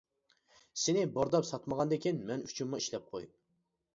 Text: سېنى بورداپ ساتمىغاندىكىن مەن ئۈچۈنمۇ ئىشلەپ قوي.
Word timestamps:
سېنى 0.83 1.01
بورداپ 1.17 1.45
ساتمىغاندىكىن 1.49 2.23
مەن 2.31 2.45
ئۈچۈنمۇ 2.47 2.79
ئىشلەپ 2.83 3.05
قوي. 3.15 3.29